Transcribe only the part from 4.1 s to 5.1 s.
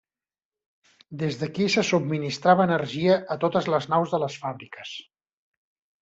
de les fàbriques.